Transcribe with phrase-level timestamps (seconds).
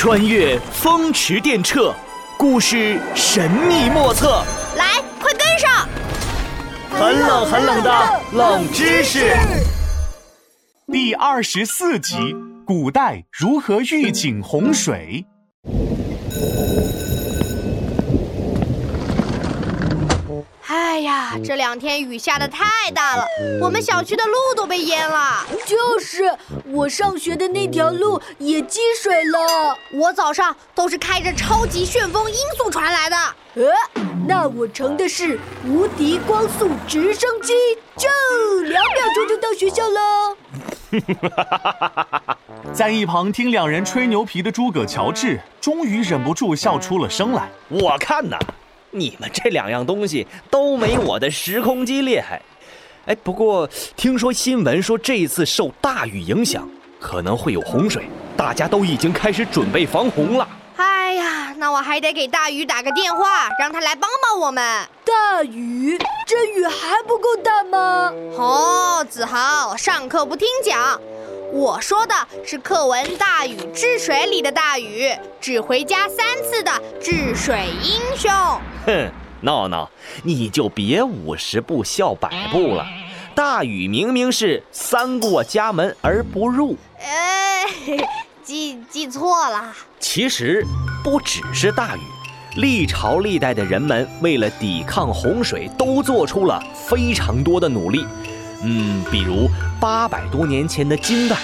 [0.00, 1.94] 穿越风驰电掣，
[2.38, 4.42] 故事神秘莫测。
[4.74, 5.86] 来，快跟上！
[6.88, 9.36] 很冷很冷的冷知识。
[10.90, 12.34] 第二十四集：
[12.66, 15.26] 古代如何预警洪水？
[21.00, 23.24] 哎呀，这两天雨下的太大了，
[23.58, 25.46] 我们小区的路都被淹了。
[25.64, 26.30] 就是，
[26.66, 29.74] 我上学的那条路也积水了。
[29.94, 33.16] 我早上都是开着超级旋风音速传来的。
[33.54, 33.72] 呃，
[34.28, 37.54] 那我乘的是无敌光速直升机，
[37.96, 38.06] 就
[38.64, 40.36] 两秒钟就到学校了。
[42.74, 47.48] 在一旁听两人吹牛皮的诸葛乔治，终于忍不住笑出了声来。
[47.70, 48.38] 我看呐，
[48.90, 52.40] 你们这两样东西都没我的时空机厉害。
[53.06, 56.68] 哎，不过听说新闻说这一次受大雨影响，
[57.00, 60.46] 可能会有洪水，大家都已经开始准备防洪了。
[60.76, 64.62] 哎呀，那我还得给大雨打个电话，让他来帮帮我们。
[65.04, 68.12] 大雨，这雨还不够大吗？
[68.36, 71.00] 哦，子豪，上课不听讲。
[71.52, 76.70] 我说的是课文《大禹治水》里的大禹，只回家三次的
[77.00, 78.30] 治水英雄。
[78.86, 79.90] 哼，闹闹，
[80.22, 82.86] 你就别五十步笑百步了。
[83.34, 86.76] 大禹明明是三过家门而不入。
[86.98, 87.66] 呃，
[88.44, 89.74] 记记错了。
[89.98, 90.64] 其实
[91.02, 92.00] 不只是大禹，
[92.60, 98.06] 历朝历代的人们为了抵抗洪水，都做出了非常多的努力。
[98.62, 99.48] 嗯，比如
[99.80, 101.36] 八百多年前的金代，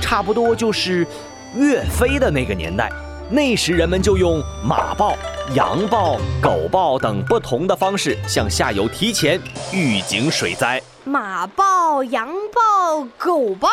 [0.00, 1.06] 差不多就是
[1.54, 2.90] 岳飞的那个年代。
[3.30, 5.16] 那时人们就用马报、
[5.54, 9.40] 羊报、狗报等不同的方式向下游提前
[9.72, 10.82] 预警水灾。
[11.04, 13.68] 马报、羊报、狗报，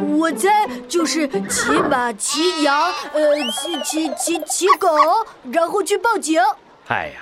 [0.00, 0.48] 我猜
[0.88, 4.88] 就是骑马、骑羊，呃，骑骑骑骑狗，
[5.52, 6.40] 然后去报警。
[6.88, 7.20] 哎呀，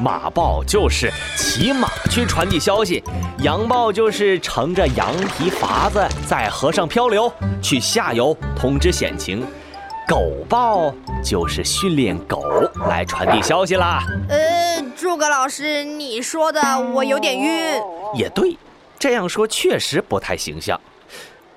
[0.00, 3.02] 马报就是骑马去传递消息，
[3.38, 7.32] 羊报就是乘着羊皮筏子在河上漂流
[7.62, 9.46] 去下游通知险情，
[10.08, 10.92] 狗报
[11.22, 12.42] 就是训练狗
[12.88, 14.02] 来传递消息啦。
[14.28, 16.60] 呃，诸葛老师，你说的
[16.92, 17.80] 我有点晕。
[18.14, 18.56] 也对，
[18.98, 20.80] 这样说确实不太形象。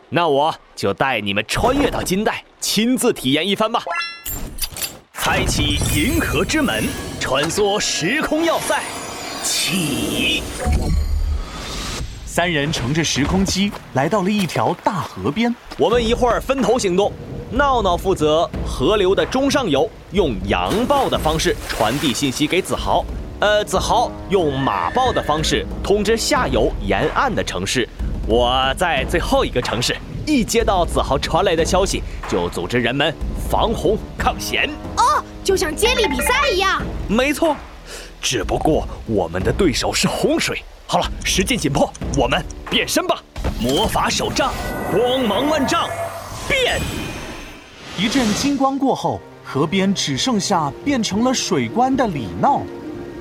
[0.10, 3.82] 那我就带你们穿越到金代，亲自体验一番吧。
[5.30, 6.86] 开启银河之门，
[7.20, 8.82] 穿梭时空要塞，
[9.44, 10.42] 起！
[12.26, 15.54] 三人乘着时空机来到了一条大河边。
[15.78, 17.12] 我们一会儿分头行动，
[17.52, 23.04] 闹闹负责河流的中上游，用羊报的方式传递信息给子豪。
[23.42, 27.86] 呃，子豪用马报的方式通知下游沿岸的城市。
[28.26, 29.94] 我在最后一个城市，
[30.26, 33.14] 一接到子豪传来的消息，就组织人们
[33.50, 34.70] 防洪抗险。
[34.98, 36.82] 哦，就像接力比赛一样。
[37.08, 37.56] 没错，
[38.22, 40.62] 只不过我们的对手是洪水。
[40.86, 43.22] 好了，时间紧迫，我们变身吧！
[43.60, 44.54] 魔法手杖，
[44.92, 45.90] 光芒万丈，
[46.48, 46.80] 变！
[47.98, 52.62] 一阵金光过后，河边只剩下变成了水官的李闹。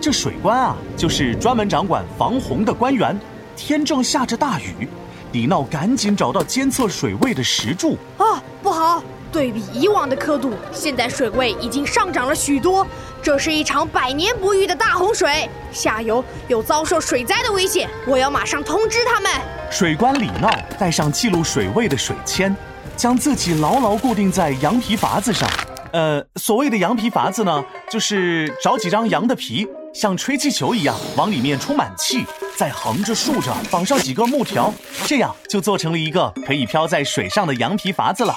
[0.00, 3.18] 这水官啊，就是专门掌管防洪的官员。
[3.56, 4.86] 天正下着大雨，
[5.32, 7.96] 李闹赶紧找到监测水位的石柱。
[8.18, 9.02] 啊，不好！
[9.36, 12.86] 对比以往的刻度，现在水位已经上涨了许多。
[13.22, 17.86] 这是一场百年不遇的大洪水，下游有遭受水灾的危险。
[18.06, 19.30] 我要马上通知他们。
[19.70, 22.56] 水官李闹带上记录水位的水签，
[22.96, 25.46] 将自己牢牢固定在羊皮筏子上。
[25.92, 32.24] 呃，所谓的羊皮筏子呢，就是找几张羊的皮，像吹气球一样往里面充满气，
[32.56, 34.72] 再横着竖着绑上几根木条，
[35.04, 38.34] 这样就做成了一个可以飘在水上的羊皮筏子了。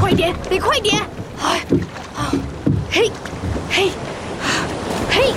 [0.00, 1.02] 快点，得快点！
[1.42, 1.60] 哎，
[2.16, 2.32] 啊，
[2.90, 3.10] 嘿，
[3.70, 3.90] 嘿，
[5.10, 5.34] 嘿！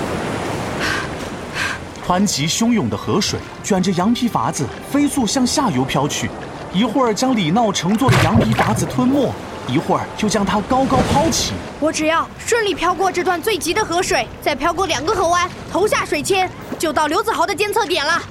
[2.06, 6.30] 湍急汹涌的河水卷着羊皮筏子飞速向下游飘去，
[6.72, 9.30] 一会儿将李闹乘坐的羊皮筏子吞没，
[9.66, 11.52] 一会儿就将它高高抛起。
[11.80, 16.48] 我只要顺利飘过这段最急的河水，再飘过两个河湾，投下水签，
[16.78, 18.22] 就到刘子豪的监测点了。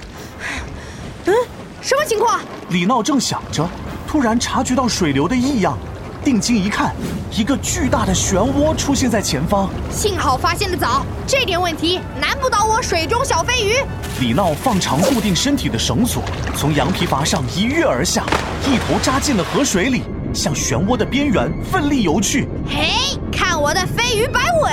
[1.26, 1.34] 嗯，
[1.80, 2.40] 什么情况？
[2.70, 3.68] 李闹正想着，
[4.08, 5.78] 突然察觉到水流的异样。
[6.22, 6.94] 定睛一看，
[7.30, 9.68] 一个巨大的漩涡出现在前方。
[9.90, 13.74] 幸好发现的早，这点问题难不倒我水中小飞鱼。
[14.20, 16.22] 李闹放长固定身体的绳索，
[16.56, 18.24] 从羊皮筏上一跃而下，
[18.66, 20.02] 一头扎进了河水里，
[20.32, 22.48] 向漩涡的边缘奋力游去。
[22.68, 24.72] 嘿，看我的飞鱼摆尾！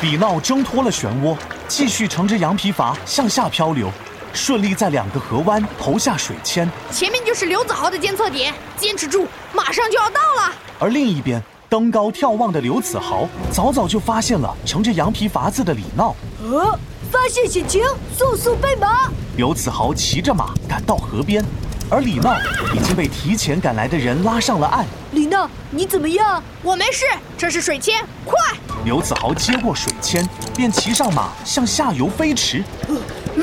[0.00, 3.90] 李闹挣脱了漩涡，继续乘着羊皮筏向下漂流。
[4.38, 10.52] 顺利在两个河湾投下水签，前面就是刘子豪的监测点，坚持住，马上就要到了。
[10.78, 16.14] 而另一边，登高眺望的刘子豪早早就发现了乘着羊皮筏子的李闹。
[16.40, 16.78] 呃，
[17.10, 17.82] 发现险情，
[18.16, 19.10] 速速备马。
[19.36, 21.44] 刘子豪骑着马赶到河边，
[21.90, 22.34] 而李闹
[22.72, 24.86] 已经被提前赶来的人拉上了岸。
[25.10, 26.40] 李闹，你怎么样？
[26.62, 27.04] 我没事，
[27.36, 28.38] 这是水签，快！
[28.84, 30.26] 刘子豪接过水签，
[30.56, 32.62] 便骑上马向下游飞驰。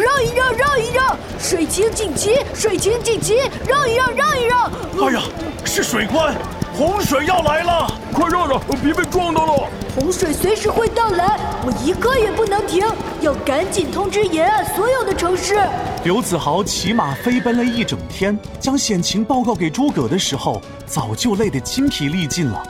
[0.01, 4.71] 让一让，让一让，水情紧急，水情紧急，让一让，让一让。
[5.05, 5.21] 哎呀，
[5.63, 6.35] 是水关，
[6.73, 9.69] 洪水要来了，快让让，别被撞到了。
[9.95, 12.85] 洪水随时会到来，我一刻也不能停，
[13.21, 15.57] 要赶紧通知沿岸所有的城市。
[16.03, 22.61] 刘子豪骑马飞奔了一整天，将险情报告给诸葛的时候，早就累得筋疲力尽了。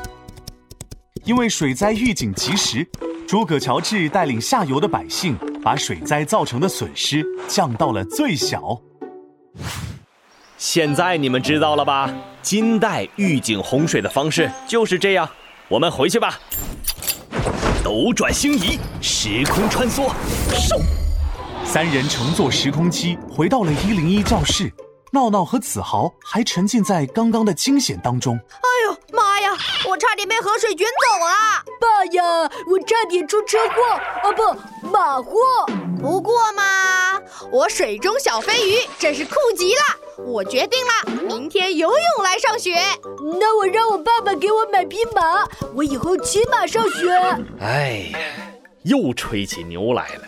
[1.23, 2.87] 因为水灾预警及时，
[3.27, 5.35] 诸葛乔治带领下游的百姓，
[5.65, 8.79] 把水灾造成的损失降到了最小。
[10.59, 12.13] 现在你们知道了吧？
[12.43, 15.27] 金代预警洪水的方式就是这样。
[15.67, 16.39] 我们回去吧。
[17.83, 20.09] 斗转星移，时空穿梭，
[20.53, 20.77] 收！
[21.65, 24.71] 三人乘坐时空机回到了一零一教室，
[25.11, 28.35] 闹闹和子豪还沉浸在刚刚的惊险当中。
[28.37, 29.49] 哎呦妈呀！
[29.89, 31.65] 我差点被河水卷走了。
[31.81, 34.43] 爸呀，我差点出车祸啊不，
[34.95, 35.35] 马祸。
[36.01, 37.19] 不过嘛，
[37.51, 39.81] 我水中小飞鱼真是酷极了。
[40.25, 42.75] 我决定了，明天游泳来上学。
[43.37, 45.45] 那我让我爸爸给我买匹马，
[45.75, 47.11] 我以后骑马上学。
[47.59, 48.09] 哎，
[48.83, 50.21] 又吹起牛来了。